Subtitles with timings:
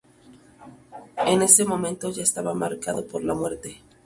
[1.27, 3.77] En ese momento ya estaba marcado por la muerte.